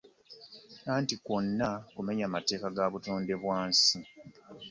Anti 0.93 1.15
kwonna 1.23 1.69
kumenya 1.95 2.25
mateeka 2.33 2.67
ga 2.75 2.85
butonde 2.93 3.33
bw'ensi 3.41 3.97